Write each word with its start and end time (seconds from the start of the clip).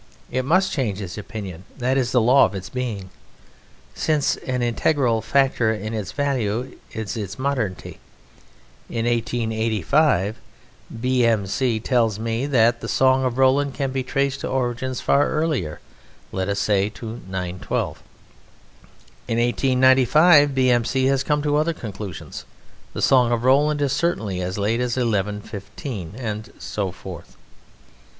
It 0.31 0.43
must 0.45 0.71
change 0.71 0.99
its 0.99 1.15
opinion, 1.15 1.63
that 1.77 1.95
is 1.95 2.11
the 2.11 2.19
law 2.19 2.45
of 2.45 2.55
its 2.55 2.69
being, 2.69 3.11
since 3.93 4.35
an 4.35 4.63
integral 4.63 5.21
factor 5.21 5.71
in 5.71 5.93
its 5.93 6.11
value 6.11 6.75
is 6.91 7.15
its 7.15 7.37
modernity. 7.37 7.99
In 8.89 9.05
1885 9.05 10.37
B.M.C. 11.01 11.79
tells 11.81 12.17
me 12.17 12.47
that 12.47 12.81
the 12.81 12.87
Song 12.87 13.25
of 13.25 13.37
Roland 13.37 13.75
can 13.75 13.91
be 13.91 14.01
traced 14.01 14.39
to 14.39 14.47
origins 14.47 15.01
far 15.01 15.29
earlier, 15.29 15.79
let 16.31 16.49
us 16.49 16.57
say 16.57 16.89
to 16.89 17.21
912. 17.27 18.01
In 19.27 19.37
1895 19.37 20.55
B.M.C. 20.55 21.05
has 21.05 21.21
come 21.23 21.43
to 21.43 21.57
other 21.57 21.73
conclusions 21.73 22.45
the 22.93 23.03
Song 23.03 23.31
of 23.31 23.43
Roland 23.43 23.83
is 23.83 23.93
certainly 23.93 24.41
as 24.41 24.57
late 24.57 24.79
as 24.79 24.97
1115... 24.97 26.13
and 26.17 26.51
so 26.57 26.91
forth. 26.91 27.35